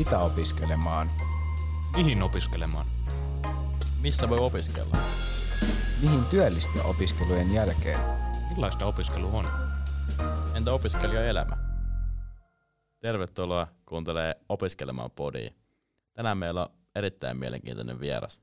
[0.00, 1.10] Mitä opiskelemaan?
[1.96, 2.86] Mihin opiskelemaan?
[4.00, 4.96] Missä voi opiskella?
[6.02, 8.00] Mihin työllistyä opiskelujen jälkeen?
[8.48, 9.48] Millaista opiskelu on?
[10.54, 11.56] Entä opiskelijaelämä?
[13.00, 15.50] Tervetuloa kuuntelee Opiskelemaan podia.
[16.12, 18.40] Tänään meillä on erittäin mielenkiintoinen vieras.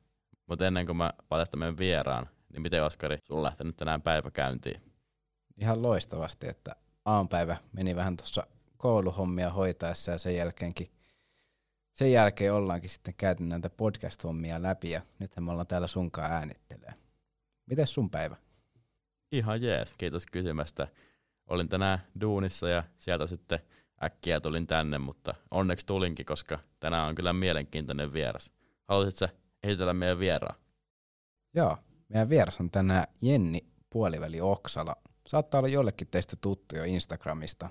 [0.48, 4.32] Mutta ennen kuin mä paljastan meidän vieraan, niin miten Oskari, sulla on lähtenyt tänään päivä
[4.32, 4.82] käyntiin?
[5.58, 8.48] Ihan loistavasti, että aamupäivä meni vähän tuossa
[8.78, 10.97] kouluhommia hoitaessa ja sen jälkeenkin
[11.98, 16.94] sen jälkeen ollaankin sitten käyty näitä podcast-hommia läpi ja nythän me ollaan täällä sunkaan äänittelee.
[17.66, 18.36] Mites sun päivä?
[19.32, 20.88] Ihan jees, kiitos kysymästä.
[21.48, 23.60] Olin tänään duunissa ja sieltä sitten
[24.04, 28.52] äkkiä tulin tänne, mutta onneksi tulinkin, koska tänään on kyllä mielenkiintoinen vieras.
[28.84, 30.56] Haluaisitko esitellä meidän vieraan?
[31.54, 31.78] Joo,
[32.10, 34.96] meidän vieras on tänään Jenni Puoliväli Oksala.
[35.28, 37.70] Saattaa olla jollekin teistä tuttu jo Instagramista.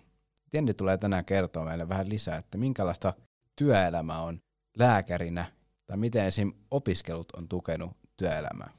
[0.53, 3.13] Jenni tulee tänään kertoa meille vähän lisää, että minkälaista
[3.57, 4.41] työelämä on
[4.79, 5.45] lääkärinä
[5.87, 6.53] tai miten esim.
[6.71, 8.71] opiskelut on tukenut työelämää.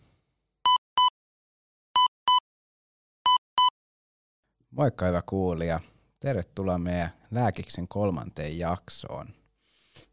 [4.71, 5.79] Moikka hyvä kuulija.
[6.19, 9.27] Tervetuloa meidän Lääkiksen kolmanteen jaksoon.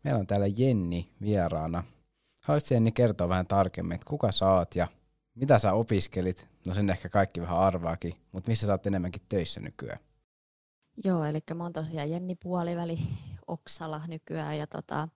[0.04, 1.84] Meillä on täällä Jenni vieraana.
[2.42, 4.88] Haluaisitko Jenni kertoa vähän tarkemmin, että kuka sä oot ja
[5.34, 6.48] mitä sä opiskelit?
[6.66, 9.98] No sen ehkä kaikki vähän arvaakin, mutta missä sä oot enemmänkin töissä nykyään?
[11.04, 12.98] Joo, eli mä oon tosiaan Jenni Puoliväli
[13.46, 15.08] Oksala nykyään ja tota,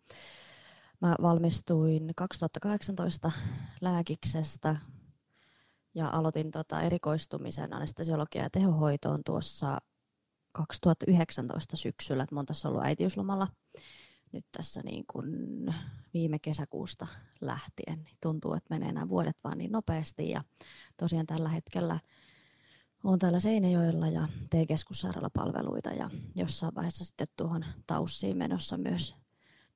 [1.01, 3.33] mä valmistuin 2018
[3.81, 4.77] lääkiksestä
[5.95, 9.79] ja aloitin tota erikoistumisen anestesiologia ja tehohoitoon tuossa
[10.53, 13.49] 2019 syksyllä, että mä oon tässä ollut äitiyslomalla
[14.33, 15.67] nyt tässä niin kuin
[16.15, 17.07] viime kesäkuusta
[17.41, 18.03] lähtien.
[18.05, 20.45] Niin tuntuu, että menee nämä vuodet vaan niin nopeasti ja
[20.97, 22.01] tosiaan tällä hetkellä
[23.05, 29.15] olen täällä Seinäjoella ja teen keskussairaalapalveluita ja jossain vaiheessa sitten tuohon Taussiin menossa myös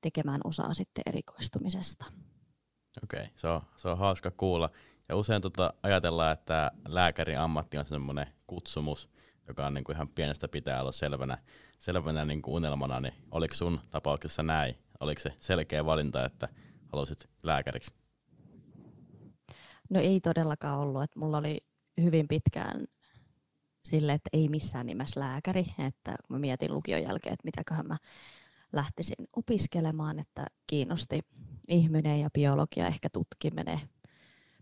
[0.01, 2.05] tekemään osaa sitten erikoistumisesta.
[3.05, 4.71] Okei, okay, se, on, se on hauska kuulla.
[5.09, 9.11] Ja usein tota ajatellaan, että lääkärin ammatti on semmoinen kutsumus,
[9.49, 11.39] joka on niin kuin ihan pienestä pitää olla selvänä,
[11.79, 14.75] selvänä niin kuin unelmana, niin oliko sun tapauksessa näin?
[15.01, 16.49] Oliko se selkeä valinta, että
[16.93, 17.93] halusit lääkäriksi?
[19.91, 21.65] No ei todellakaan ollut, että mulla oli
[22.01, 22.87] hyvin pitkään
[23.85, 27.97] sille, että ei missään nimessä lääkäri, että mä mietin lukion jälkeen, että mitäköhän mä
[28.73, 31.21] lähtisin opiskelemaan, että kiinnosti
[31.69, 33.81] ihminen ja biologia, ehkä tutkiminen,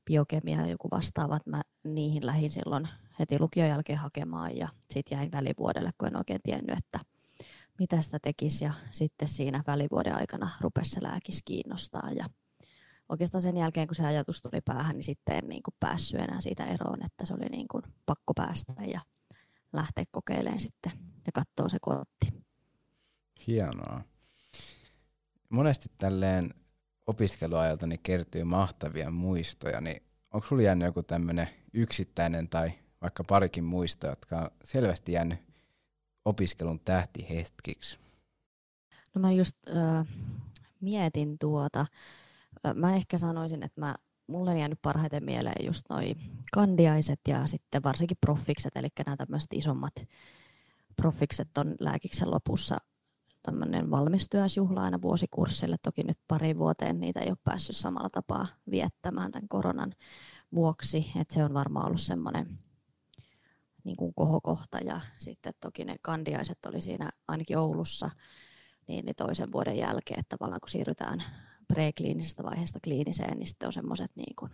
[0.04, 2.88] biokemia ja joku vastaava, mä niihin lähdin silloin
[3.18, 7.00] heti lukion jälkeen hakemaan ja sitten jäin välivuodelle, kun en oikein tiennyt, että
[7.78, 8.64] mitä sitä tekisi.
[8.64, 12.30] Ja sitten siinä välivuoden aikana rupesi se lääkis kiinnostaa ja
[13.10, 16.40] oikeastaan sen jälkeen, kun se ajatus tuli päähän, niin sitten en niin kuin päässyt enää
[16.40, 19.00] siitä eroon, että se oli niin kuin pakko päästä ja
[19.72, 20.92] lähteä kokeilemaan sitten
[21.26, 22.26] ja katsoa se kotti.
[23.46, 24.00] Hienoa.
[25.48, 26.54] Monesti tälleen
[27.06, 32.72] opiskeluajalta niin kertyy mahtavia muistoja, niin onko sulla jäänyt joku tämmöinen yksittäinen tai
[33.02, 35.38] vaikka parikin muisto, jotka on selvästi jäänyt
[36.24, 37.98] opiskelun tähtihetkiksi?
[39.14, 40.06] No mä just äh,
[40.80, 41.86] mietin tuota,
[42.74, 43.94] mä ehkä sanoisin, että mä,
[44.26, 46.14] mulle on jäänyt parhaiten mieleen just noi
[46.52, 49.94] kandiaiset ja sitten varsinkin proffikset, eli nämä tämmöiset isommat
[50.96, 52.76] proffikset on lääkiksen lopussa
[53.42, 55.76] tämmöinen valmistujaisjuhla aina vuosikurssille.
[55.82, 59.92] Toki nyt pari vuoteen niitä ei ole päässyt samalla tapaa viettämään tämän koronan
[60.54, 62.58] vuoksi, että se on varmaan ollut semmoinen
[63.84, 68.10] niin kuin kohokohta ja sitten toki ne kandiaiset oli siinä ainakin Oulussa
[68.88, 71.24] niin, niin toisen vuoden jälkeen, että tavallaan kun siirrytään
[71.74, 74.50] prekliinisestä vaiheesta kliiniseen, niin sitten on semmoiset niin kuin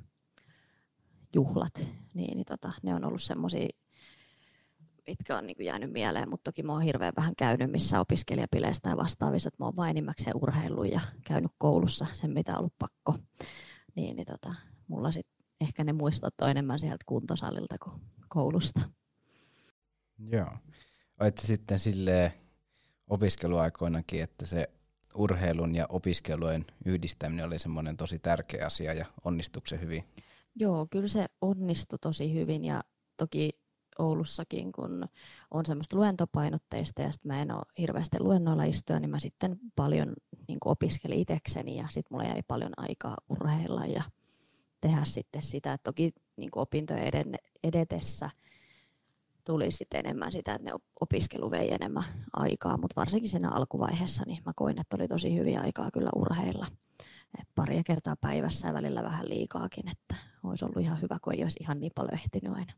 [1.34, 1.74] juhlat,
[2.14, 3.68] niin, niin tota, ne on ollut semmoisia,
[5.06, 8.88] mitkä on niin kuin jäänyt mieleen, mutta toki mä oon hirveän vähän käynyt missä opiskelijapileistä
[8.88, 12.78] ja vastaavissa, että mä oon vain enimmäkseen urheillut ja käynyt koulussa sen, mitä on ollut
[12.78, 13.14] pakko.
[13.94, 14.54] Niin, niin tota,
[14.88, 18.80] mulla sitten ehkä ne muistot on enemmän sieltä kuntosalilta kuin koulusta.
[20.18, 20.50] Joo.
[21.20, 22.32] Oletko sitten silleen
[23.08, 24.70] opiskeluaikoinakin, että se
[25.16, 30.04] urheilun ja opiskelujen yhdistäminen oli semmoinen tosi tärkeä asia ja onnistuiko se hyvin?
[30.54, 32.82] Joo, kyllä se onnistui tosi hyvin ja
[33.16, 33.50] toki
[33.98, 35.08] Oulussakin, kun
[35.50, 40.12] on semmoista luentopainotteista ja sitten mä en ole hirveästi luennoilla istua, niin mä sitten paljon
[40.48, 44.02] niin opiskelin itsekseni ja sitten mulla jäi paljon aikaa urheilla ja
[44.80, 45.72] tehdä sitten sitä.
[45.72, 48.30] että toki niin opintojen edetessä
[49.46, 54.42] tuli sitten enemmän sitä, että ne opiskelu vei enemmän aikaa, mutta varsinkin siinä alkuvaiheessa niin
[54.46, 56.66] mä koin, että oli tosi hyviä aikaa kyllä urheilla.
[57.40, 61.42] Et paria kertaa päivässä ja välillä vähän liikaakin, että olisi ollut ihan hyvä, kun ei
[61.42, 62.72] olisi ihan niin paljon ehtinyt aina.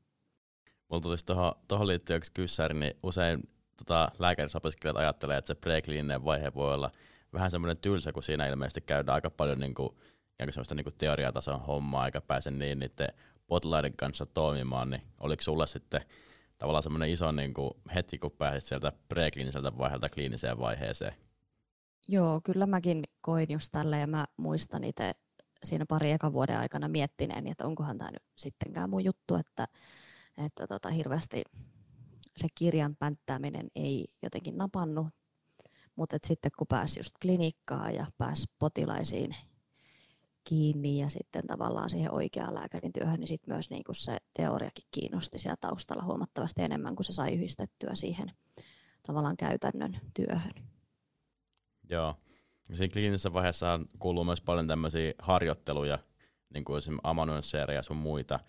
[0.88, 1.24] Mulla tulisi
[1.68, 6.90] tuohon, liittyen kyssäri, niin usein tota, lääkärisopiskelijat ajattelee, että se prekliininen vaihe voi olla
[7.32, 9.88] vähän semmoinen tylsä, kun siinä ilmeisesti käydään aika paljon niin kuin,
[10.50, 13.08] semmoista niin kuin teoriatason hommaa, eikä pääse niin niiden
[13.46, 16.00] potilaiden kanssa toimimaan, niin oliko sulla sitten
[16.58, 21.14] tavallaan semmoinen iso niin kuin hetki, kun pääsit sieltä prekliiniseltä vaiheelta kliiniseen vaiheeseen?
[22.08, 25.12] Joo, kyllä mäkin koin just tällä ja mä muistan itse
[25.64, 29.68] siinä pari eka vuoden aikana miettineen, että onkohan tämä nyt sittenkään mun juttu, että,
[30.46, 31.42] että tota, hirveästi
[32.36, 35.06] se kirjan pänttääminen ei jotenkin napannut,
[35.96, 39.36] mutta sitten kun pääsi just klinikkaan ja pääsi potilaisiin
[40.48, 44.84] kiinni ja sitten tavallaan siihen oikeaan lääkärin työhön, niin sitten myös niin kuin se teoriakin
[44.90, 48.32] kiinnosti siellä taustalla huomattavasti enemmän, kuin se sai yhdistettyä siihen
[49.06, 50.52] tavallaan käytännön työhön.
[51.90, 52.14] Joo.
[52.72, 55.98] Siinä kliinisessä vaiheessa kuuluu myös paljon tämmöisiä harjoitteluja,
[56.54, 58.40] niin kuin esimerkiksi amanuensseja ja sun muita.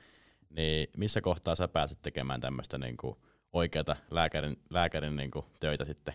[0.50, 3.16] Niin missä kohtaa sä pääset tekemään tämmöistä niin kuin
[3.54, 6.14] oikeata lääkärin, lääkärin niin kuin töitä sitten?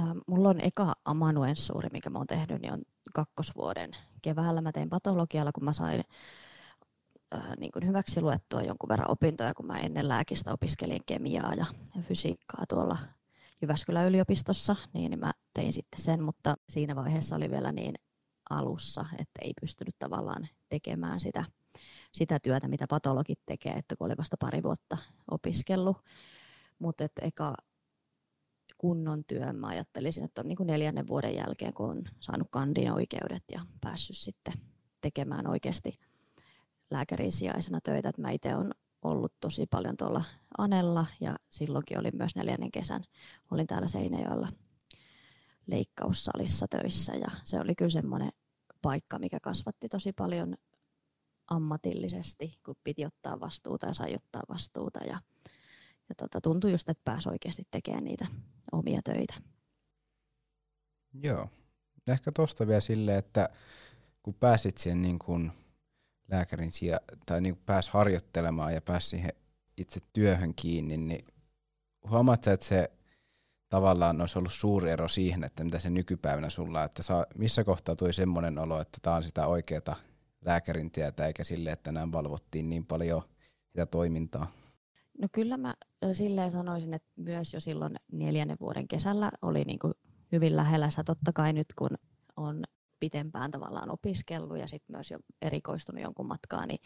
[0.00, 2.82] Ähm, mulla on eka amanuenssuuri, mikä mä oon tehnyt, niin on
[3.14, 3.90] kakkosvuoden
[4.22, 4.60] keväällä.
[4.60, 6.04] Mä tein patologialla, kun mä sain
[7.34, 11.66] äh, niin kuin hyväksi luettua jonkun verran opintoja, kun mä ennen lääkistä opiskelin kemiaa ja
[12.02, 12.98] fysiikkaa tuolla
[13.62, 17.94] Jyväskylän yliopistossa, niin mä tein sitten sen, mutta siinä vaiheessa oli vielä niin
[18.50, 21.44] alussa, että ei pystynyt tavallaan tekemään sitä,
[22.12, 24.98] sitä työtä, mitä patologit tekee, että kun oli vasta pari vuotta
[25.30, 25.96] opiskellut.
[26.78, 27.54] Mutta eka
[28.82, 32.92] kunnon työn mä ajattelisin, että on niin kuin neljännen vuoden jälkeen, kun on saanut kandin
[32.92, 34.54] oikeudet ja päässyt sitten
[35.00, 35.98] tekemään oikeasti
[36.90, 38.08] lääkärin sijaisena töitä.
[38.08, 40.24] Että mä itse olen ollut tosi paljon tuolla
[40.58, 43.04] Anella ja silloinkin olin myös neljännen kesän.
[43.50, 44.48] Olin täällä Seinäjoella
[45.66, 48.32] leikkaussalissa töissä ja se oli kyllä semmoinen
[48.82, 50.54] paikka, mikä kasvatti tosi paljon
[51.50, 55.20] ammatillisesti, kun piti ottaa vastuuta ja sai ottaa vastuuta ja,
[56.08, 58.26] ja tota, tuntui just, että pääsi oikeasti tekemään niitä
[58.72, 59.34] omia töitä.
[61.12, 61.48] Joo.
[62.06, 63.48] Ehkä tuosta vielä silleen, että
[64.22, 65.52] kun pääsit siihen niin kuin
[66.30, 69.32] lääkärin sija, tai niin kuin pääsi harjoittelemaan ja pääsi siihen
[69.76, 71.24] itse työhön kiinni, niin
[72.10, 72.90] huomaat että se
[73.68, 77.96] tavallaan olisi ollut suuri ero siihen, että mitä se nykypäivänä sulla, että saa, missä kohtaa
[77.96, 79.96] tuli semmoinen olo, että tämä on sitä oikeaa
[80.44, 83.22] lääkärin tietä, eikä sille, että nämä valvottiin niin paljon
[83.68, 84.61] sitä toimintaa?
[85.22, 85.74] No kyllä mä
[86.12, 89.94] silleen sanoisin, että myös jo silloin neljännen vuoden kesällä oli niin kuin
[90.32, 90.90] hyvin lähellä.
[90.90, 91.90] Sä totta kai nyt kun
[92.36, 92.64] on
[93.00, 96.80] pitempään tavallaan opiskellut ja sitten myös jo erikoistunut jonkun matkaan, niin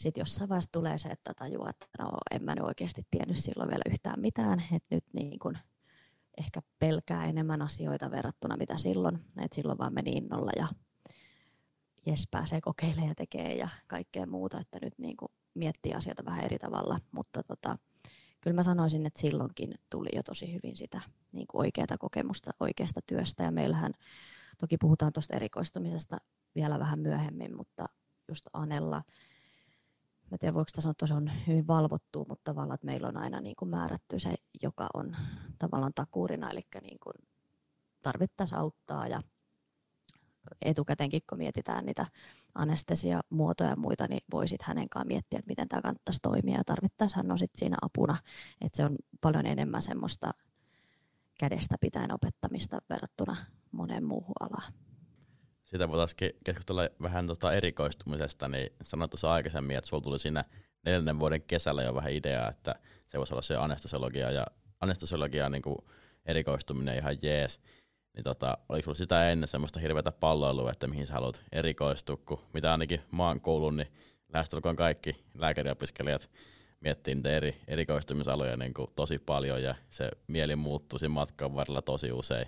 [0.00, 3.70] sitten jossain vaiheessa tulee se, että tajuaa, että no en mä nyt oikeasti tiennyt silloin
[3.70, 5.58] vielä yhtään mitään, että nyt niin kun
[6.38, 10.68] ehkä pelkää enemmän asioita verrattuna mitä silloin, että silloin vaan meni innolla ja
[12.06, 16.44] jes pääsee kokeilemaan ja tekee ja kaikkea muuta, että nyt niin kuin miettii asioita vähän
[16.44, 17.78] eri tavalla, mutta tota,
[18.40, 21.00] kyllä mä sanoisin, että silloinkin tuli jo tosi hyvin sitä
[21.32, 23.42] niin kuin oikeaa kokemusta oikeasta työstä.
[23.42, 23.92] Ja meillähän
[24.58, 26.16] toki puhutaan tuosta erikoistumisesta
[26.54, 27.86] vielä vähän myöhemmin, mutta
[28.28, 29.02] just Anella,
[30.30, 33.40] mä tiedän voiko sanoa, että se on hyvin valvottu, mutta tavallaan, että meillä on aina
[33.40, 35.16] niin kuin määrätty se, joka on
[35.58, 37.14] tavallaan takuurina, eli niin kuin
[38.02, 39.22] tarvittaisiin auttaa ja
[40.62, 42.06] etukäteenkin, kun mietitään niitä
[42.54, 47.16] anestesiamuotoja ja muita, niin voisit hänen kanssaan miettiä, että miten tämä kannattaisi toimia ja tarvittaisiin
[47.16, 48.16] hän on sitten siinä apuna,
[48.60, 50.30] että se on paljon enemmän semmoista
[51.40, 53.36] kädestä pitäen opettamista verrattuna
[53.72, 54.72] moneen muuhun alaan.
[55.64, 60.44] Sitä voitaisiin keskustella vähän tuota erikoistumisesta, niin sanoit tuossa aikaisemmin, että sinulla tuli siinä
[60.84, 62.74] neljännen vuoden kesällä jo vähän ideaa, että
[63.08, 64.46] se voisi olla se anestesiologia ja
[64.80, 65.78] anestesiologia niin kuin
[66.26, 67.60] erikoistuminen ihan jees.
[68.14, 72.40] Niin tota, oliko sinulla sitä ennen semmoista hirveätä palloilua, että mihin sä haluat erikoistua, kun
[72.54, 73.88] mitä ainakin maan koulun, niin
[74.32, 76.30] lähestulkoon kaikki lääkäriopiskelijat
[76.80, 81.82] miettii niitä eri erikoistumisaloja niin kuin tosi paljon ja se mieli muuttuu siinä matkan varrella
[81.82, 82.46] tosi usein.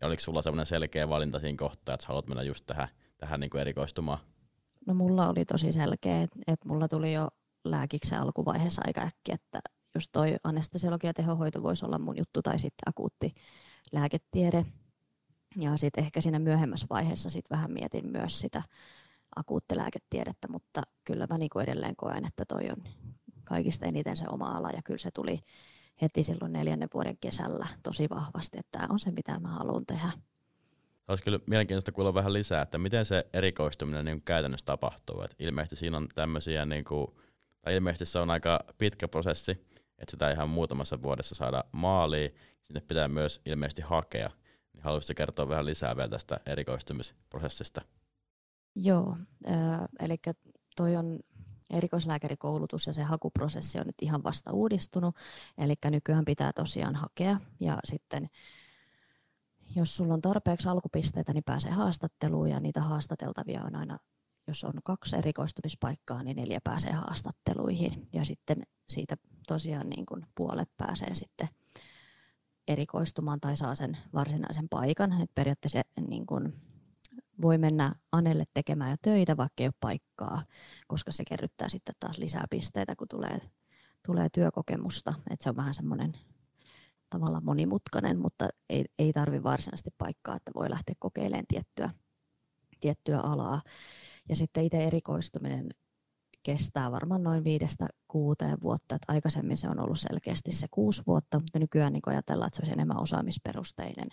[0.00, 3.50] Niin oliko sulla semmoinen selkeä valinta siinä kohtaa, että haluat mennä just tähän, tähän niin
[3.50, 4.18] kuin erikoistumaan?
[4.86, 7.28] No mulla oli tosi selkeä, että et mulla tuli jo
[7.64, 9.60] lääkiksen alkuvaiheessa aika äkki, että
[9.94, 13.34] just toi anestesiologia ja tehohoito voisi olla mun juttu tai sitten akuutti
[13.92, 14.66] lääketiede.
[15.56, 18.62] Ja sitten ehkä siinä myöhemmässä vaiheessa sit vähän mietin myös sitä
[19.36, 22.84] akuuttilääketiedettä, mutta kyllä mä niinku edelleen koen, että toi on
[23.44, 25.40] kaikista eniten se oma ala ja kyllä se tuli
[26.02, 30.08] heti silloin neljännen vuoden kesällä tosi vahvasti, että tämä on se, mitä mä haluan tehdä.
[31.08, 35.22] Olisi kyllä mielenkiintoista kuulla vähän lisää, että miten se erikoistuminen niin käytännössä tapahtuu.
[35.22, 37.06] Et ilmeisesti siinä on tämmöisiä, niin kuin,
[37.60, 39.50] tai ilmeisesti se on aika pitkä prosessi,
[39.98, 42.34] että sitä ihan muutamassa vuodessa saada maaliin.
[42.62, 44.30] Sinne pitää myös ilmeisesti hakea.
[44.86, 47.80] Haluaisitko kertoa vähän lisää vielä tästä erikoistumisprosessista?
[48.74, 49.16] Joo,
[49.48, 50.16] äh, eli
[50.76, 51.18] toi on
[51.70, 55.16] erikoislääkärikoulutus ja se hakuprosessi on nyt ihan vasta uudistunut,
[55.58, 58.28] eli nykyään pitää tosiaan hakea ja sitten
[59.76, 63.98] jos sulla on tarpeeksi alkupisteitä, niin pääsee haastatteluun ja niitä haastateltavia on aina,
[64.46, 69.16] jos on kaksi erikoistumispaikkaa, niin neljä pääsee haastatteluihin ja sitten siitä
[69.48, 71.48] tosiaan niin kuin puolet pääsee sitten
[72.68, 75.22] erikoistumaan tai saa sen varsinaisen paikan.
[75.22, 76.52] Et periaatteessa niin kuin
[77.42, 80.44] voi mennä Anelle tekemään jo töitä, vaikka ei ole paikkaa,
[80.86, 83.40] koska se kerryttää sitten taas lisää pisteitä, kun tulee,
[84.06, 85.14] tulee työkokemusta.
[85.30, 86.12] Et se on vähän semmoinen
[87.10, 91.90] tavallaan monimutkainen, mutta ei, ei tarvi varsinaisesti paikkaa, että voi lähteä kokeilemaan tiettyä,
[92.80, 93.62] tiettyä alaa.
[94.28, 95.68] Ja sitten itse erikoistuminen
[96.46, 98.94] kestää varmaan noin viidestä kuuteen vuotta.
[98.94, 102.60] Et aikaisemmin se on ollut selkeästi se kuusi vuotta, mutta nykyään niin ajatellaan, että se
[102.62, 104.08] olisi enemmän osaamisperusteinen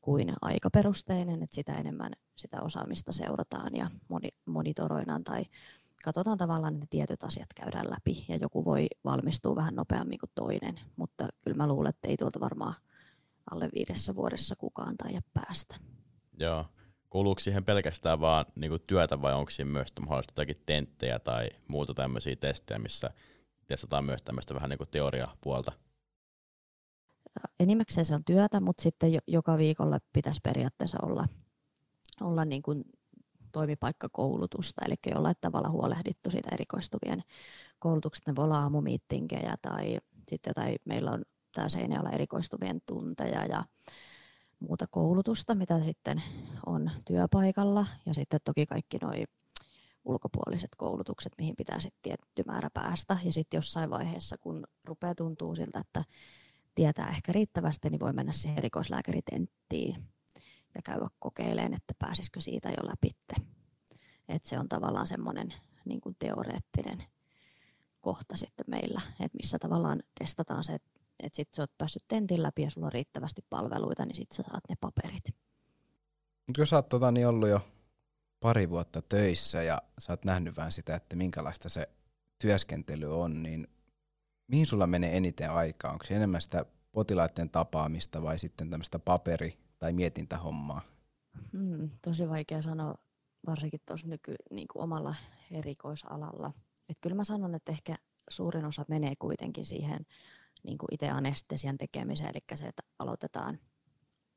[0.00, 3.90] kuin aikaperusteinen, että sitä enemmän sitä osaamista seurataan ja
[4.46, 5.44] monitoroidaan tai
[6.04, 10.80] katsotaan tavallaan, että tietyt asiat käydään läpi ja joku voi valmistua vähän nopeammin kuin toinen,
[10.96, 12.74] mutta kyllä mä luulen, että ei tuolta varmaan
[13.50, 15.76] alle viidessä vuodessa kukaan tai päästä.
[16.38, 16.66] Joo.
[17.10, 21.50] Kuuluuko siihen pelkästään vaan niin kuin työtä vai onko siinä myös mahdollista jotakin tenttejä tai
[21.68, 23.10] muuta tämmöisiä testejä, missä
[23.66, 25.72] testataan myös tämmöistä vähän niin kuin teoriapuolta?
[27.60, 31.28] Enimmäkseen se on työtä, mutta sitten joka viikolla pitäisi periaatteessa olla,
[32.20, 32.84] olla niin kuin
[33.52, 37.22] toimipaikkakoulutusta, eli jollain tavalla huolehdittu siitä erikoistuvien
[37.78, 38.30] koulutuksesta.
[38.30, 39.98] Ne voi olla aamumiittinkejä tai
[40.30, 41.22] sitten jotain, meillä on
[41.54, 43.64] tämä Seinäjoella erikoistuvien tunteja ja
[44.60, 46.22] muuta koulutusta, mitä sitten
[46.66, 47.86] on työpaikalla.
[48.06, 49.12] Ja sitten toki kaikki nuo
[50.04, 53.18] ulkopuoliset koulutukset, mihin pitää sitten tietty määrä päästä.
[53.24, 56.04] Ja sitten jossain vaiheessa, kun rupeaa tuntuu siltä, että
[56.74, 60.04] tietää ehkä riittävästi, niin voi mennä siihen erikoislääkäritenttiin
[60.74, 63.10] ja käydä kokeilemaan, että pääsisikö siitä jo läpi.
[64.28, 67.04] Et se on tavallaan semmoinen niin teoreettinen
[68.00, 72.42] kohta sitten meillä, että missä tavallaan testataan se, että että sitten sä oot päässyt tentin
[72.42, 75.24] läpi ja sulla on riittävästi palveluita, niin sitten sä saat ne paperit.
[76.48, 77.60] Nyt kun sä oot tota, niin ollut jo
[78.40, 81.88] pari vuotta töissä ja sä oot nähnyt vähän sitä, että minkälaista se
[82.38, 83.68] työskentely on, niin
[84.48, 85.92] mihin sulla menee eniten aikaa?
[85.92, 90.82] Onko se enemmän sitä potilaiden tapaamista vai sitten tämmöistä paperi- tai mietintähommaa?
[91.52, 92.94] Hmm, tosi vaikea sanoa,
[93.46, 95.14] varsinkin tuossa nyky niin kuin omalla
[95.50, 96.52] erikoisalalla.
[96.88, 97.96] Et kyllä mä sanon, että ehkä
[98.30, 100.06] suurin osa menee kuitenkin siihen
[100.66, 103.58] niin kuin itse anestesian tekemiseen, eli se, että aloitetaan,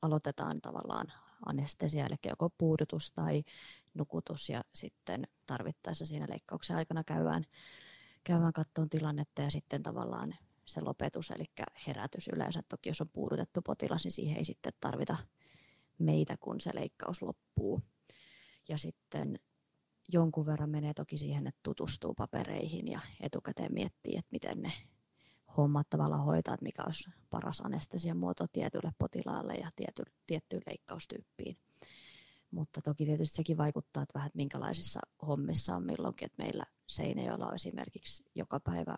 [0.02, 1.08] aloitetaan tavallaan
[1.46, 3.44] anestesia, eli joko puudutus tai
[3.94, 7.44] nukutus ja sitten tarvittaessa siinä leikkauksen aikana käydään,
[8.24, 11.44] käydään kattoon tilannetta ja sitten tavallaan se lopetus, eli
[11.88, 12.62] herätys yleensä.
[12.70, 15.18] Toki jos on puudutettu potilas, niin siihen ei sitten tarvita
[16.00, 17.82] meitä, kun se leikkaus loppuu.
[18.70, 19.40] Ja sitten
[20.14, 24.72] jonkun verran menee toki siihen, että tutustuu papereihin ja etukäteen miettii, että miten ne
[25.62, 31.58] hommat tavallaan hoitaa, että mikä olisi paras anestesian muoto tietylle potilaalle ja tiety, tiettyyn leikkaustyyppiin.
[32.52, 37.54] Mutta toki tietysti sekin vaikuttaa, että vähän että minkälaisissa hommissa on milloinkin, että meillä Seinäjoella
[37.54, 38.96] esimerkiksi joka päivä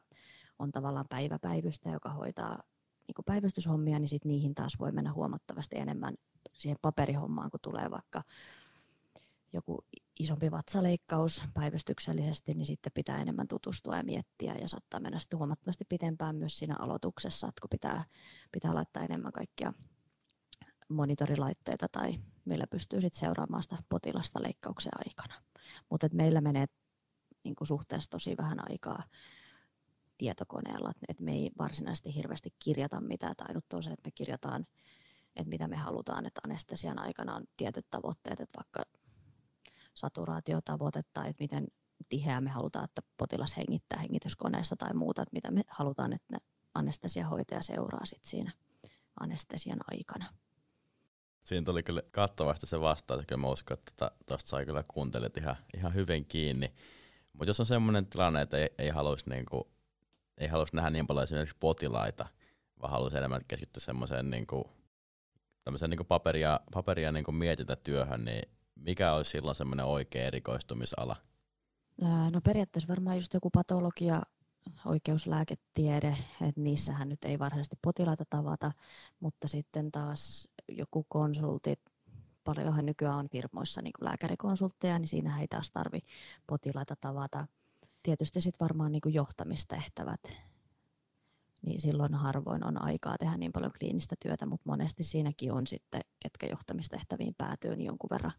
[0.59, 2.59] on tavallaan päiväpäivystä, joka hoitaa
[3.07, 6.15] niin päivystyshommia, niin sit niihin taas voi mennä huomattavasti enemmän
[6.53, 8.23] siihen paperihommaan, kun tulee vaikka
[9.53, 9.85] joku
[10.19, 15.85] isompi vatsaleikkaus päivystyksellisesti, niin sitten pitää enemmän tutustua ja miettiä ja saattaa mennä sitten huomattavasti
[15.89, 18.03] pitempään myös siinä aloituksessa, että kun pitää,
[18.51, 19.73] pitää laittaa enemmän kaikkia
[20.89, 25.41] monitorilaitteita tai meillä pystyy sitten seuraamaan sitä potilasta leikkauksen aikana.
[25.89, 26.65] Mutta meillä menee
[27.43, 29.03] niin suhteessa tosi vähän aikaa
[30.17, 34.65] tietokoneella, että me ei varsinaisesti hirveästi kirjata mitään, tai ainut on se, että me kirjataan,
[35.35, 39.00] että mitä me halutaan, että anestesian aikana on tietyt tavoitteet, että vaikka
[39.93, 41.67] saturaatiotavoite tai että miten
[42.09, 46.37] tiheää me halutaan, että potilas hengittää hengityskoneessa tai muuta, että mitä me halutaan, että
[46.73, 48.51] anestesiahoitaja seuraa sit siinä
[49.19, 50.25] anestesian aikana.
[51.43, 55.37] Siinä tuli kyllä kattavasti se vastaus, että mä uskon, että tuosta tota, sai kyllä kuuntelit
[55.37, 56.73] ihan, ihan hyvin kiinni.
[57.33, 59.71] Mutta jos on semmoinen tilanne, että ei, ei haluaisi niinku,
[60.37, 62.25] ei halus nähdä niin paljon esimerkiksi potilaita,
[62.81, 64.69] vaan haluaisi enemmän keskittyä semmoiseen niinku,
[65.87, 68.49] niinku paperia, paperia niinku mietintätyöhön, niin
[68.85, 71.15] mikä olisi silloin semmoinen oikea erikoistumisala?
[72.31, 74.21] No periaatteessa varmaan just joku patologia,
[74.85, 78.71] oikeuslääketiede, että niissähän nyt ei varsinaisesti potilaita tavata,
[79.19, 81.79] mutta sitten taas joku konsultit,
[82.43, 85.99] paljonhan nykyään on firmoissa niin kuin lääkärikonsultteja, niin siinä ei taas tarvi
[86.47, 87.47] potilaita tavata.
[88.03, 90.21] Tietysti sitten varmaan niin kuin johtamistehtävät,
[91.65, 96.01] niin silloin harvoin on aikaa tehdä niin paljon kliinistä työtä, mutta monesti siinäkin on sitten,
[96.19, 98.33] ketkä johtamistehtäviin päätyy, niin jonkun verran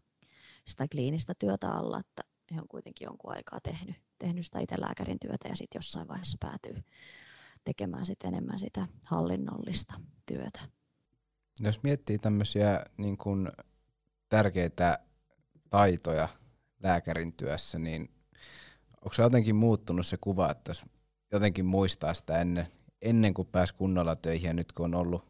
[0.67, 2.21] sitä kliinistä työtä alla, että
[2.55, 6.37] he on kuitenkin jonkun aikaa tehnyt, tehnyt sitä itse lääkärin työtä ja sitten jossain vaiheessa
[6.39, 6.83] päätyy
[7.63, 9.93] tekemään sit enemmän sitä hallinnollista
[10.25, 10.59] työtä.
[11.59, 13.51] Jos miettii tämmöisiä niin kuin
[14.29, 14.99] tärkeitä
[15.69, 16.29] taitoja
[16.83, 18.09] lääkärin työssä, niin
[19.01, 20.85] onko se jotenkin muuttunut se kuva, että jos
[21.31, 22.67] jotenkin muistaa sitä ennen,
[23.01, 25.25] ennen kuin pääsi kunnolla töihin ja nyt kun on ollut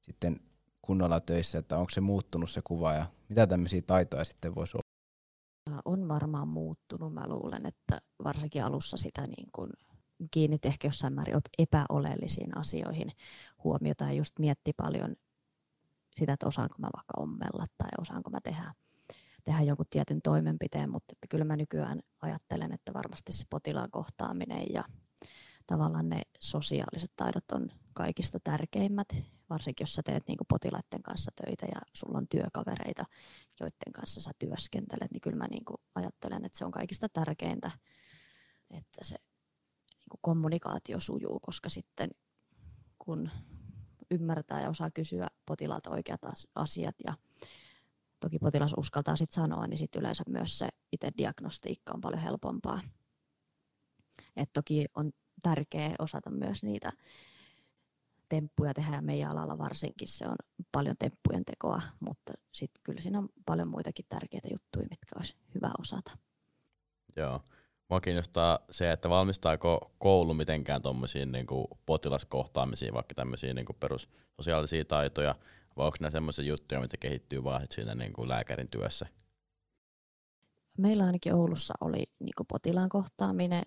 [0.00, 0.40] sitten
[0.82, 5.82] kunnolla töissä, että onko se muuttunut se kuva ja mitä tämmöisiä taitoja sitten voisi olla?
[5.84, 7.14] On varmaan muuttunut.
[7.14, 9.70] Mä luulen, että varsinkin alussa sitä niin kuin
[10.30, 13.12] kiinnitti ehkä jossain määrin epäoleellisiin asioihin
[13.64, 15.16] huomiota ja just mietti paljon
[16.16, 18.74] sitä, että osaanko mä vaikka ommella tai osaanko mä tehdä,
[19.44, 24.66] tehdä jonkun tietyn toimenpiteen, mutta että kyllä mä nykyään ajattelen, että varmasti se potilaan kohtaaminen
[24.72, 24.84] ja
[25.66, 29.08] tavallaan ne sosiaaliset taidot on kaikista tärkeimmät,
[29.50, 33.04] varsinkin jos sä teet niin potilaiden kanssa töitä ja sulla on työkavereita,
[33.60, 37.70] joiden kanssa sä työskentelet, niin kyllä mä niin ajattelen, että se on kaikista tärkeintä,
[38.70, 39.16] että se
[40.10, 42.10] niin kommunikaatio sujuu, koska sitten
[42.98, 43.30] kun
[44.10, 46.20] ymmärtää ja osaa kysyä potilaalta oikeat
[46.54, 47.14] asiat ja
[48.20, 52.80] toki potilas uskaltaa sitten sanoa, niin sitten yleensä myös se itse diagnostiikka on paljon helpompaa.
[54.36, 56.92] Et toki on tärkeää osata myös niitä
[58.28, 60.36] temppuja tehdä ja meidän alalla varsinkin se on
[60.72, 65.70] paljon temppujen tekoa, mutta sitten kyllä siinä on paljon muitakin tärkeitä juttuja, mitkä olisi hyvä
[65.78, 66.18] osata.
[67.16, 67.40] Joo.
[67.90, 71.46] Mua kiinnostaa se, että valmistaako koulu mitenkään tuommoisiin niin
[71.86, 75.34] potilaskohtaamisiin, vaikka tämmöisiä niin perus sosiaalisia taitoja,
[75.76, 79.06] vai onko nämä semmoisia juttuja, mitä kehittyy vaan siinä niin kuin lääkärin työssä?
[80.78, 83.62] Meillä ainakin Oulussa oli niin potilaan kohtaaminen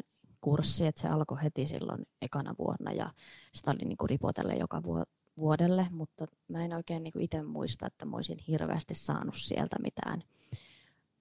[0.48, 3.10] kurssi, että se alkoi heti silloin ekana vuonna ja
[3.54, 4.82] sitä oli niin kuin ripotelle joka
[5.38, 10.24] vuodelle, mutta mä en oikein niin itse muista, että mä olisin hirveästi saanut sieltä mitään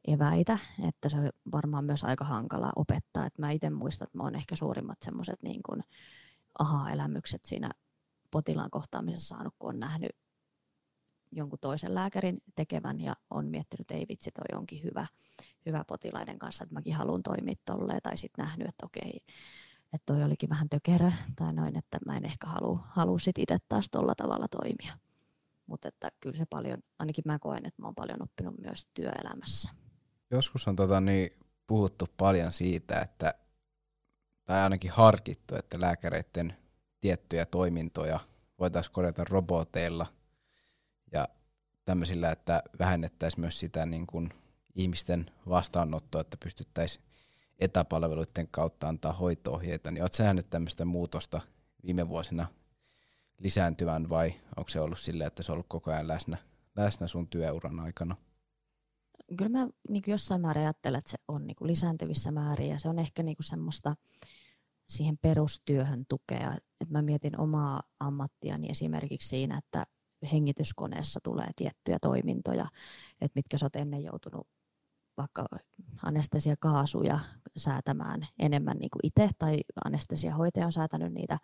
[0.09, 4.25] eväitä, että se on varmaan myös aika hankala opettaa, että mä itse muistan, että mä
[4.25, 5.63] oon ehkä suurimmat semmoiset niin
[6.59, 7.71] aha-elämykset siinä
[8.31, 10.11] potilaan kohtaamisessa saanut, kun on nähnyt
[11.33, 15.07] jonkun toisen lääkärin tekevän ja on miettinyt, että ei vitsi, toi onkin hyvä,
[15.67, 19.21] hyvä potilaiden kanssa, että mäkin haluan toimia tolleen, tai sitten nähnyt, että okei,
[19.93, 23.59] että toi olikin vähän tökerö tai noin, että mä en ehkä halua, halua sit itse
[23.69, 24.99] taas tolla tavalla toimia.
[25.67, 29.71] Mutta että kyllä se paljon, ainakin mä koen, että mä oon paljon oppinut myös työelämässä.
[30.31, 31.31] Joskus on tota, niin,
[31.67, 33.35] puhuttu paljon siitä, että,
[34.45, 36.57] tai ainakin harkittu, että lääkäreiden
[37.01, 38.21] tiettyjä toimintoja
[38.59, 40.07] voitaisiin korjata roboteilla
[41.13, 41.29] ja
[41.85, 44.31] tämmöisillä, että vähennettäisiin myös sitä niin kuin
[44.75, 47.05] ihmisten vastaanottoa, että pystyttäisiin
[47.59, 51.41] etäpalveluiden kautta antaa hoitoohjeita, niin oletko nähnyt tämmöistä muutosta
[51.85, 52.47] viime vuosina
[53.39, 56.37] lisääntyvän vai onko se ollut silleen, että se on ollut koko ajan läsnä,
[56.77, 58.17] läsnä sun työuran aikana?
[59.37, 62.99] Kyllä mä niin jossain määrin ajattelen, että se on niin lisääntyvissä määrin ja se on
[62.99, 63.97] ehkä niin semmoista
[64.89, 66.57] siihen perustyöhön tukea.
[66.81, 69.85] Et mä mietin omaa ammattiani esimerkiksi siinä, että
[70.33, 72.67] hengityskoneessa tulee tiettyjä toimintoja,
[73.21, 74.47] että mitkä oot ennen joutunut
[75.17, 75.47] vaikka
[76.03, 77.19] anestesiakaasuja
[77.57, 81.39] säätämään enemmän niin kuin itse, tai anestesiahoitaja on säätänyt niitä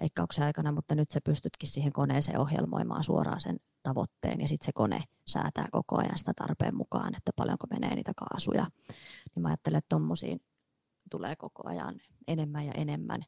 [0.00, 4.72] leikkauksen aikana, mutta nyt sä pystytkin siihen koneeseen ohjelmoimaan suoraan sen tavoitteen, ja sitten se
[4.74, 8.66] kone säätää koko ajan sitä tarpeen mukaan, että paljonko menee niitä kaasuja.
[9.34, 10.40] Niin mä ajattelen, että tommosiin
[11.10, 11.94] tulee koko ajan
[12.28, 13.22] enemmän ja enemmän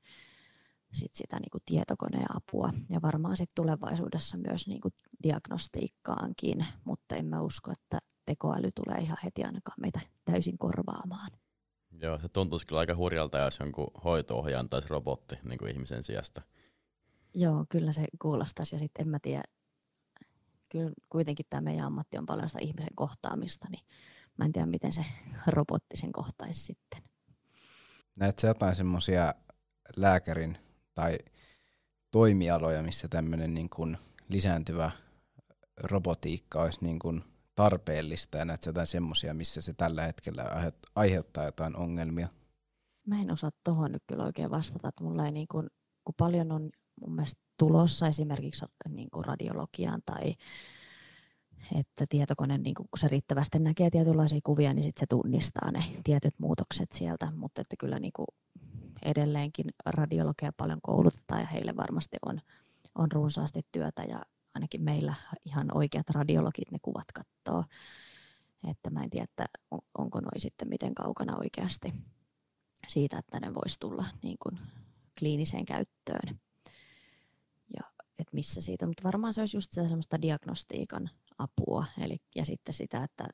[0.93, 7.27] sit sitä niin kuin tietokoneapua ja varmaan sit tulevaisuudessa myös niin kuin diagnostiikkaankin, mutta en
[7.27, 11.31] mä usko, että tekoäly tulee ihan heti ainakaan meitä täysin korvaamaan.
[11.91, 16.43] Joo, se tuntuisi kyllä aika hurjalta, jos jonkun hoito taisi robotti niin kuin ihmisen sijasta.
[17.35, 19.43] Joo, kyllä se kuulostaisi ja sitten en mä tiedä,
[20.69, 23.85] kyllä kuitenkin tämä meidän ammatti on paljon sitä ihmisen kohtaamista, niin
[24.39, 25.05] mä en tiedä, miten se
[25.47, 27.03] robotti sen kohtaisi sitten.
[28.17, 29.35] Näetkö jotain semmoisia
[29.97, 30.59] lääkärin
[30.95, 31.19] tai
[32.11, 33.99] toimialoja, missä tämmöinen niin kuin
[34.29, 34.91] lisääntyvä
[35.83, 37.25] robotiikka olisi niin kuin
[37.55, 42.29] tarpeellista ja näetkö jotain semmoisia, missä se tällä hetkellä aiheuttaa jotain ongelmia?
[43.07, 45.67] Mä en osaa tuohon nyt kyllä oikein vastata, että mulla ei niin kuin,
[46.05, 50.35] kun paljon on mun mielestä tulossa esimerkiksi niin kuin radiologiaan tai
[51.75, 56.35] että tietokone, niin kun se riittävästi näkee tietynlaisia kuvia, niin sitten se tunnistaa ne tietyt
[56.39, 58.27] muutokset sieltä, mutta että kyllä niin kuin
[59.03, 62.41] edelleenkin radiologia paljon koulutetaan ja heille varmasti on,
[62.95, 64.23] on runsaasti työtä ja
[64.55, 67.65] ainakin meillä ihan oikeat radiologit ne kuvat katsoo.
[68.71, 71.95] Että mä en tiedä, että on, onko noi sitten miten kaukana oikeasti
[72.89, 74.59] siitä, että ne voisi tulla niin kuin
[75.19, 76.41] kliiniseen käyttöön.
[77.77, 77.85] Ja
[78.19, 82.75] että missä siitä, mutta varmaan se olisi just se semmoista diagnostiikan apua, eli, ja sitten
[82.75, 83.25] sitä, että,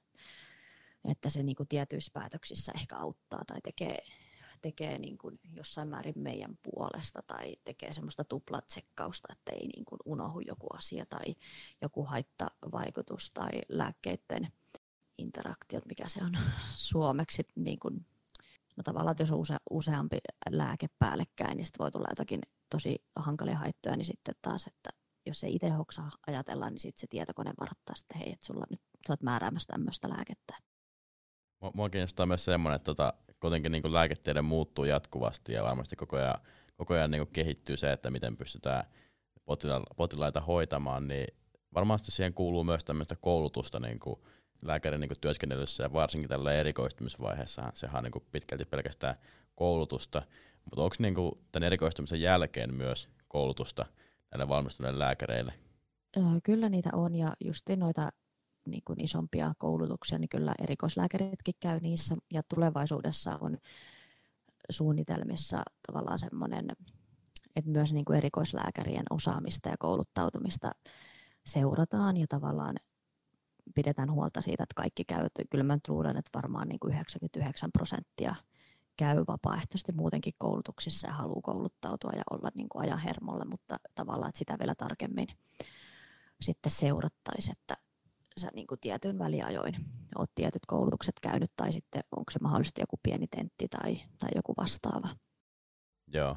[1.04, 3.98] että se niin kuin tietyissä päätöksissä ehkä auttaa tai tekee
[4.62, 9.98] tekee niin kuin jossain määrin meidän puolesta tai tekee semmoista tuplatsekkausta, että ei niin kuin
[10.04, 11.34] unohu joku asia tai
[11.82, 14.52] joku haittavaikutus tai lääkkeiden
[15.18, 16.38] interaktiot, mikä se on
[16.90, 18.06] suomeksi, niin kuin,
[18.76, 20.18] no tavallaan, että jos on use, useampi
[20.50, 22.40] lääke päällekkäin, niin sitten voi tulla jotakin
[22.70, 24.90] tosi hankalia haittoja, niin sitten taas, että
[25.26, 28.80] jos ei itse hoksaa ajatella, niin sitten se tietokone varoittaa sitten, hei, että sulla nyt,
[29.06, 30.56] sä oot määräämässä tämmöistä lääkettä.
[31.74, 36.40] Mua kiinnostaa myös semmoinen, että tota, kuitenkin niin lääketiede muuttuu jatkuvasti ja varmasti koko ajan,
[36.76, 38.84] koko ajan niin kehittyy se, että miten pystytään
[39.40, 41.26] potila- potilaita hoitamaan, niin
[41.74, 44.20] varmasti siihen kuuluu myös tämmöistä koulutusta niin kuin
[44.62, 49.16] lääkärin niin kuin työskennellessä ja varsinkin tällä erikoistumisvaiheessa sehän on niin kuin pitkälti pelkästään
[49.54, 50.22] koulutusta,
[50.64, 53.86] mutta onko niin kuin tämän erikoistumisen jälkeen myös koulutusta
[54.30, 55.52] näille valmistuneille lääkäreille?
[56.42, 58.08] Kyllä niitä on ja just noita
[58.66, 63.58] niin kuin isompia koulutuksia, niin kyllä erikoislääkäritkin käy niissä ja tulevaisuudessa on
[64.70, 66.66] suunnitelmissa tavallaan semmoinen,
[67.56, 70.70] että myös niin kuin erikoislääkärien osaamista ja kouluttautumista
[71.46, 72.76] seurataan ja tavallaan
[73.74, 75.26] pidetään huolta siitä, että kaikki käy.
[75.50, 78.34] Kyllä mä luulen, että varmaan niin kuin 99 prosenttia
[78.96, 84.28] käy vapaaehtoisesti muutenkin koulutuksissa ja haluaa kouluttautua ja olla niin kuin ajan hermolla, mutta tavallaan
[84.28, 85.28] että sitä vielä tarkemmin
[86.40, 87.76] sitten seurattaisiin, että
[88.40, 89.76] sä niin kuin tietyn väliajoin
[90.18, 94.54] oot tietyt koulutukset käynyt tai sitten onko se mahdollisesti joku pieni tentti tai, tai joku
[94.56, 95.08] vastaava.
[96.12, 96.36] Joo,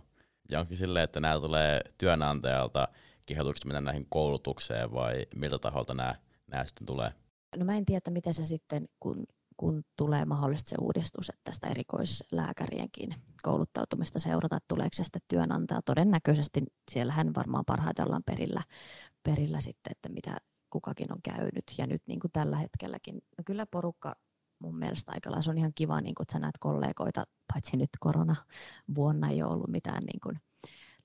[0.49, 2.87] ja onkin silleen, että nämä tulee työnantajalta
[3.25, 6.15] kehotukset mennä näihin koulutukseen vai miltä taholta nämä,
[6.47, 7.13] nämä sitten tulee?
[7.57, 9.23] No mä en tiedä, miten se sitten, kun,
[9.57, 15.81] kun tulee mahdollisesti se uudistus, että tästä erikoislääkärienkin kouluttautumista seurata, että tuleeko se sitten työnantaja.
[15.81, 18.61] Todennäköisesti siellähän varmaan parhaiten ollaan perillä,
[19.23, 20.37] perillä sitten, että mitä,
[20.69, 21.73] kukakin on käynyt.
[21.77, 24.15] Ja nyt niin kuin tällä hetkelläkin, no kyllä porukka
[24.59, 27.77] mun mielestä aika lailla, se on ihan kiva, niin kuin, että sä näet kollegoita, paitsi
[27.77, 28.35] nyt korona
[28.95, 30.39] vuonna ei ole ollut mitään niin kuin,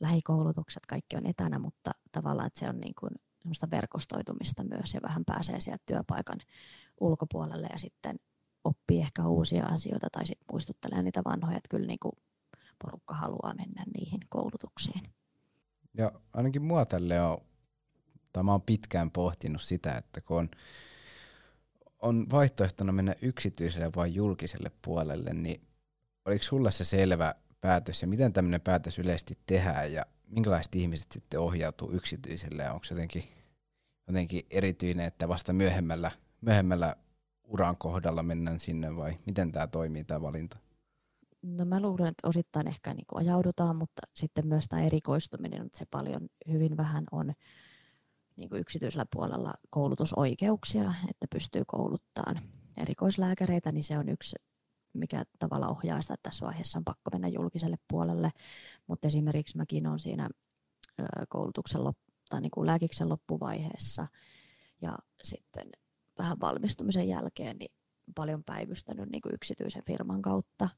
[0.01, 5.01] lähikoulutukset, kaikki on etänä, mutta tavallaan, että se on niin kuin, semmoista verkostoitumista myös ja
[5.03, 6.41] vähän pääsee sieltä työpaikan
[7.01, 8.17] ulkopuolelle ja sitten
[8.65, 12.13] oppii ehkä uusia asioita tai sitten muistuttelee niitä vanhoja, että kyllä niin kuin
[12.85, 15.03] porukka haluaa mennä niihin koulutuksiin.
[15.95, 17.39] Ja ainakin mua tälle on
[18.35, 20.49] tai mä oon pitkään pohtinut sitä, että kun on,
[22.03, 25.61] on vaihtoehtona mennä yksityiselle vai julkiselle puolelle, niin
[26.25, 31.41] oliko sulla se selvä päätös ja miten tämmöinen päätös yleisesti tehdään ja minkälaiset ihmiset sitten
[31.41, 33.25] ohjautuu yksityiselle ja onko se jotenkin,
[34.07, 36.97] jotenkin erityinen, että vasta myöhemmällä, myöhemmällä
[37.45, 40.59] uran kohdalla mennään sinne vai miten tämä toimii tämä valinta?
[41.43, 45.87] No mä luulen, että osittain ehkä niin ajaudutaan, mutta sitten myös tämä erikoistuminen, että se
[45.91, 47.35] paljon hyvin vähän on
[48.37, 52.41] niin kuin yksityisellä puolella koulutusoikeuksia, että pystyy kouluttamaan
[52.77, 54.37] erikoislääkäreitä, niin se on yksi,
[54.93, 58.31] mikä tavalla ohjaa sitä, että tässä vaiheessa on pakko mennä julkiselle puolelle.
[58.87, 60.29] Mutta esimerkiksi mäkin olen siinä
[61.29, 64.07] koulutuksen lop- tai niin kuin lääkiksen loppuvaiheessa
[64.83, 65.71] ja sitten
[66.19, 67.73] vähän valmistumisen jälkeen niin
[68.15, 70.69] paljon päivystänyt niin kuin yksityisen firman kautta.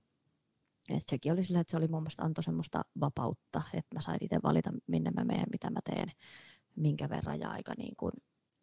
[0.88, 4.18] Et sekin oli sillä, että se oli mun mielestä antoi semmoista vapautta, että mä sain
[4.20, 6.12] itse valita, minne mä menen, mitä mä teen
[6.76, 8.12] minkä verran ja aika niin kuin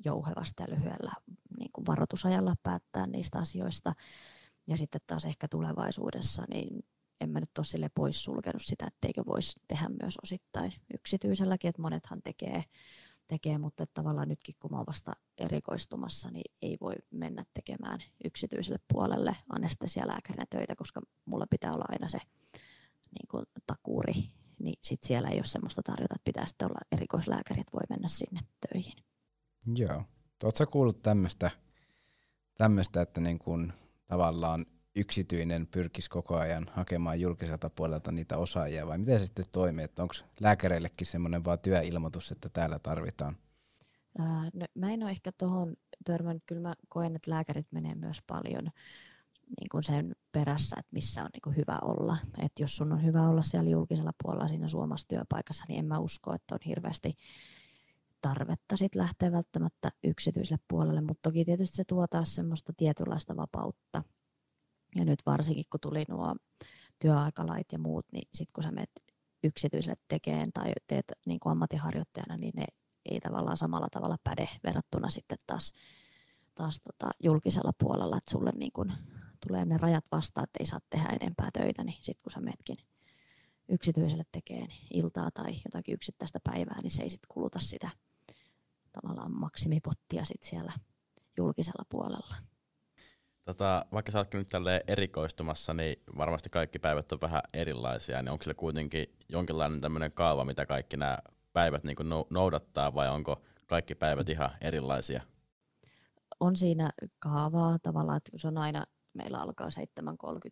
[0.06, 1.12] jouhevasti ja lyhyellä
[1.58, 3.94] niin kuin varoitusajalla päättää niistä asioista.
[4.68, 6.86] Ja sitten taas ehkä tulevaisuudessa, niin
[7.22, 11.82] en mä nyt ole sille pois sulkenut sitä, etteikö voisi tehdä myös osittain yksityiselläkin, että
[11.82, 12.64] monethan tekee,
[13.28, 18.80] tekee mutta tavallaan nytkin kun mä oon vasta erikoistumassa, niin ei voi mennä tekemään yksityiselle
[18.94, 22.20] puolelle anestesialääkärinä töitä, koska mulla pitää olla aina se
[23.04, 24.14] niin kuin takuuri
[24.64, 28.08] niin sit siellä ei ole semmoista tarjota, että pitää sitten olla erikoislääkäri, että voi mennä
[28.08, 28.98] sinne töihin.
[29.76, 30.04] Joo.
[30.44, 31.52] Oletko kuullut tämmöistä,
[32.58, 33.74] tämmöistä, että niin kun
[34.08, 39.86] tavallaan yksityinen pyrkisi koko ajan hakemaan julkiselta puolelta niitä osaajia, vai miten se sitten toimii,
[39.86, 43.38] että onko lääkäreillekin semmoinen vaan työilmoitus, että täällä tarvitaan?
[44.20, 48.22] Ää, no, mä en ole ehkä tuohon törmännyt, kyllä mä koen, että lääkärit menee myös
[48.28, 48.72] paljon
[49.60, 52.18] niin kuin sen perässä, että missä on niin kuin hyvä olla.
[52.38, 56.00] että jos sun on hyvä olla siellä julkisella puolella siinä Suomessa työpaikassa, niin en mä
[56.00, 57.18] usko, että on hirveästi
[58.22, 64.04] tarvetta sit lähteä välttämättä yksityiselle puolelle, mutta toki tietysti se tuo taas semmoista tietynlaista vapautta.
[64.96, 66.36] Ja nyt varsinkin kun tuli nuo
[67.00, 68.92] työaikalait ja muut, niin sitten kun sä menet
[69.44, 72.66] yksityiselle tekeen tai teet niin kuin ammattiharjoittajana, niin ne
[73.06, 75.74] ei tavallaan samalla tavalla päde verrattuna sitten taas,
[76.56, 78.94] taas tota julkisella puolella, että sulle niin kuin
[79.48, 82.78] tulee ne rajat vastaan, että ei saa tehdä enempää töitä, niin sitten kun sä metkin
[83.70, 87.90] yksityiselle tekee niin iltaa tai jotakin yksittäistä päivää, niin se ei sitten kuluta sitä
[88.92, 90.72] tavallaan maksimipottia sit siellä
[91.38, 92.36] julkisella puolella.
[93.46, 98.32] Tota, vaikka sä ootkin nyt tälleen erikoistumassa, niin varmasti kaikki päivät on vähän erilaisia, niin
[98.32, 101.18] onko sillä kuitenkin jonkinlainen tämmöinen kaava, mitä kaikki nämä
[101.54, 101.98] päivät niin
[102.30, 105.22] noudattaa, vai onko kaikki päivät ihan erilaisia?
[106.40, 109.68] On siinä kaavaa tavallaan, että se on aina, meillä alkaa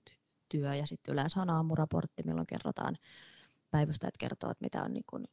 [0.10, 0.14] 7.30
[0.50, 2.98] työ ja sitten yleensä on aamuraportti, milloin kerrotaan,
[3.72, 5.26] päivystäjät kertoo, että mitä on niin kuin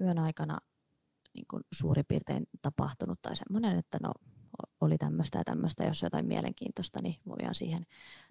[0.00, 0.58] yön aikana
[1.34, 4.12] niin kuin suurin piirtein tapahtunut tai semmoinen, että no
[4.80, 7.86] oli tämmöistä ja tämmöistä, jos jotain mielenkiintoista, niin voidaan siihen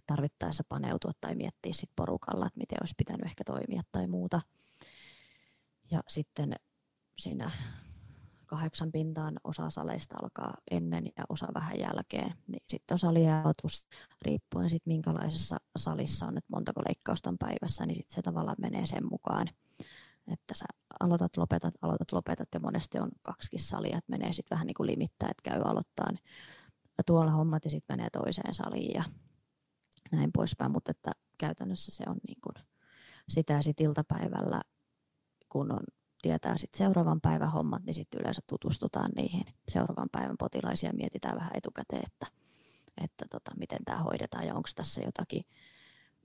[0.05, 4.41] tarvittaessa paneutua tai miettiä sit porukalla, että miten olisi pitänyt ehkä toimia tai muuta.
[5.91, 6.53] Ja sitten
[7.19, 7.51] siinä
[8.47, 12.33] kahdeksan pintaan osa saleista alkaa ennen ja osa vähän jälkeen.
[12.47, 13.88] Niin sitten on salialoitus,
[14.21, 18.86] riippuen sitten minkälaisessa salissa on, että montako leikkausta on päivässä, niin sit se tavallaan menee
[18.86, 19.47] sen mukaan,
[20.27, 20.65] että sä
[20.99, 24.88] aloitat, lopetat, aloitat, lopetat ja monesti on kaksi salia, että menee sitten vähän niin kuin
[24.88, 26.10] limittää, että käy aloittaa
[27.05, 29.03] tuolla hommat ja sitten menee toiseen saliin ja
[30.12, 32.65] näin poispäin, mutta että käytännössä se on niin kuin
[33.29, 34.62] sitä sitten iltapäivällä,
[35.49, 35.83] kun on
[36.21, 41.36] tietää sit seuraavan päivän hommat, niin sitten yleensä tutustutaan niihin seuraavan päivän potilaisiin ja mietitään
[41.36, 42.27] vähän etukäteen, että,
[43.03, 45.43] että tota, miten tämä hoidetaan ja onko tässä jotakin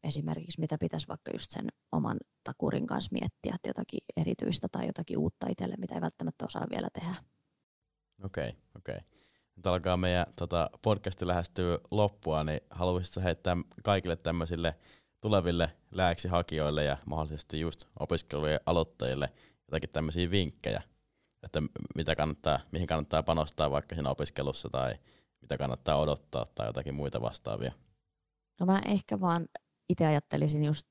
[0.05, 5.18] esimerkiksi, mitä pitäisi vaikka just sen oman takurin kanssa miettiä, että jotakin erityistä tai jotakin
[5.18, 7.14] uutta itselle, mitä ei välttämättä osaa vielä tehdä.
[8.24, 8.96] Okei, okay, okei.
[8.96, 9.09] Okay.
[9.57, 14.74] Nyt alkaa meidän tota, podcasti lähestyä loppua, niin haluaisitko heittää kaikille tämmöisille
[15.20, 19.33] tuleville lääksihakijoille ja mahdollisesti just opiskelujen aloittajille
[19.72, 20.82] jotakin tämmöisiä vinkkejä,
[21.42, 21.62] että
[21.94, 24.94] mitä kannattaa, mihin kannattaa panostaa vaikka siinä opiskelussa tai
[25.40, 27.72] mitä kannattaa odottaa tai jotakin muita vastaavia?
[28.61, 29.46] No mä ehkä vaan
[29.88, 30.87] itse ajattelisin just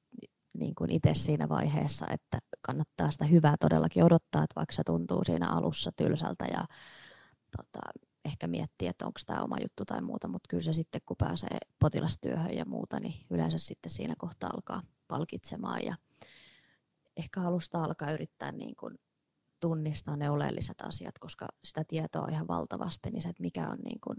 [0.57, 5.23] niin kuin itse siinä vaiheessa, että kannattaa sitä hyvää todellakin odottaa, että vaikka se tuntuu
[5.23, 6.65] siinä alussa tylsältä ja
[7.57, 7.79] tota,
[8.25, 11.57] ehkä miettiä, että onko tämä oma juttu tai muuta, mutta kyllä se sitten kun pääsee
[11.79, 15.95] potilastyöhön ja muuta, niin yleensä sitten siinä kohtaa alkaa palkitsemaan ja
[17.17, 18.99] ehkä alusta alkaa yrittää niin kuin
[19.59, 23.77] tunnistaa ne oleelliset asiat, koska sitä tietoa on ihan valtavasti, niin se, että mikä on
[23.83, 24.17] niin kuin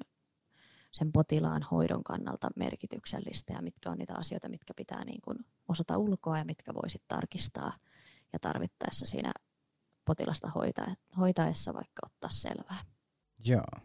[0.92, 5.98] sen potilaan hoidon kannalta merkityksellistä ja mitkä on niitä asioita, mitkä pitää niin kuin osata
[5.98, 7.72] ulkoa ja mitkä voisit tarkistaa
[8.32, 9.32] ja tarvittaessa siinä
[10.04, 10.50] potilasta
[11.18, 12.78] hoitaessa vaikka ottaa selvää.
[13.44, 13.80] Joo,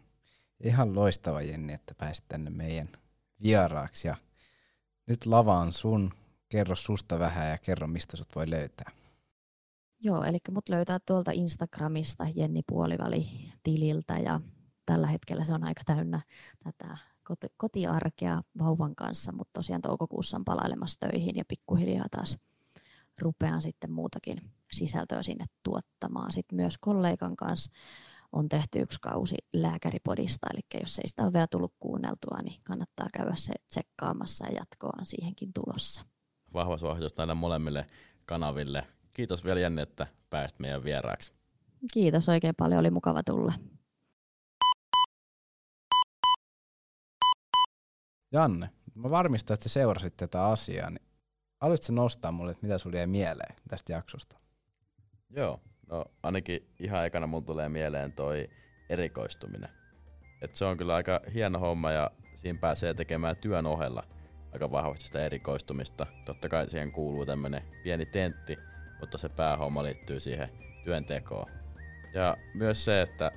[0.64, 2.88] ihan loistava Jenni, että pääsit tänne meidän
[3.42, 4.16] vieraaksi ja
[5.06, 6.14] nyt lava on sun.
[6.48, 8.90] Kerro susta vähän ja kerro, mistä sut voi löytää.
[10.00, 13.26] Joo, eli mut löytää tuolta Instagramista Jenni Puoliväli
[13.62, 14.40] tililtä ja
[14.86, 16.20] tällä hetkellä se on aika täynnä
[16.64, 16.98] tätä
[17.56, 22.36] kotiarkea vauvan kanssa, mutta tosiaan toukokuussa on palailemassa töihin ja pikkuhiljaa taas
[23.18, 24.38] rupean sitten muutakin
[24.72, 26.32] sisältöä sinne tuottamaan.
[26.32, 27.70] Sitten myös kollegan kanssa
[28.32, 33.06] on tehty yksi kausi lääkäripodista, eli jos ei sitä ole vielä tullut kuunneltua, niin kannattaa
[33.12, 36.04] käydä se tsekkaamassa ja jatkoa on siihenkin tulossa.
[36.54, 37.86] Vahva suositus näille molemmille
[38.26, 38.86] kanaville.
[39.18, 41.32] Kiitos vielä Janne, että pääsit meidän vieraaksi.
[41.92, 43.52] Kiitos oikein paljon, oli mukava tulla.
[48.32, 51.06] Janne, mä varmistan, että sä seurasit tätä asiaa, niin
[51.60, 54.36] aloitko nostaa mulle, että mitä sulle jäi mieleen tästä jaksosta?
[55.30, 58.48] Joo, no ainakin ihan ekana mun tulee mieleen toi
[58.88, 59.70] erikoistuminen.
[60.42, 64.04] Et se on kyllä aika hieno homma ja siinä pääsee tekemään työn ohella
[64.52, 66.06] aika vahvasti sitä erikoistumista.
[66.24, 68.58] Totta kai siihen kuuluu tämmönen pieni tentti,
[69.00, 70.50] mutta se päähomma liittyy siihen
[70.84, 71.50] työntekoon.
[72.14, 73.32] Ja myös se, että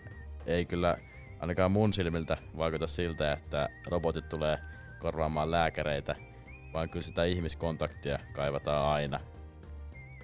[0.46, 0.98] ei kyllä
[1.40, 4.60] ainakaan mun silmiltä vaikuta siltä, että robotit tulee
[5.00, 6.16] korvaamaan lääkäreitä,
[6.74, 9.20] vaan kyllä sitä ihmiskontaktia kaivataan aina.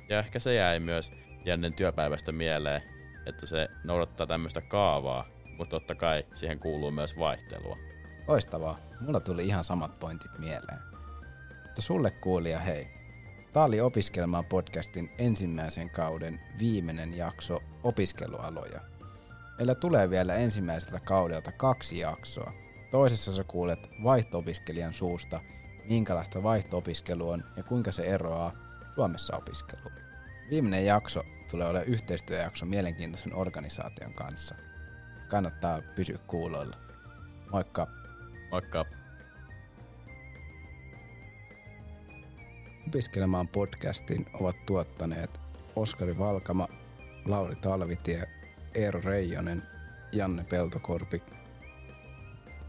[0.09, 1.11] Ja ehkä se jäi myös
[1.45, 2.81] jännen työpäivästä mieleen,
[3.25, 5.25] että se noudattaa tämmöistä kaavaa,
[5.57, 7.77] mutta totta kai siihen kuuluu myös vaihtelua.
[8.27, 8.77] Loistavaa.
[9.01, 10.79] Mulla tuli ihan samat pointit mieleen.
[11.63, 12.96] Mutta sulle kuulija, hei.
[13.53, 18.81] Tää oli Opiskelmaa podcastin ensimmäisen kauden viimeinen jakso opiskelualoja.
[19.57, 22.53] Meillä tulee vielä ensimmäiseltä kaudelta kaksi jaksoa,
[22.91, 25.39] Toisessa sä kuulet vaihto-opiskelijan suusta,
[25.89, 28.51] minkälaista vaihto-opiskelu on ja kuinka se eroaa
[28.95, 29.91] Suomessa opiskeluun.
[30.49, 34.55] Viimeinen jakso tulee olemaan yhteistyöjakso mielenkiintoisen organisaation kanssa.
[35.27, 36.77] Kannattaa pysyä kuuloilla.
[37.51, 37.87] Moikka!
[38.51, 38.85] Moikka!
[42.87, 45.39] Opiskelemaan podcastin ovat tuottaneet
[45.75, 46.67] Oskari Valkama,
[47.25, 48.27] Lauri Talvitie,
[48.75, 49.63] Eero Reijonen,
[50.11, 51.21] Janne Peltokorpi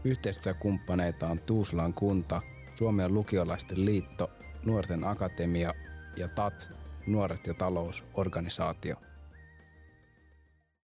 [0.03, 2.41] Yhteistyökumppaneita on Tuusulan kunta,
[2.75, 4.31] Suomen lukiolaisten liitto,
[4.65, 5.73] Nuorten akatemia
[6.17, 6.71] ja TAT,
[7.07, 8.95] Nuoret ja talous, organisaatio.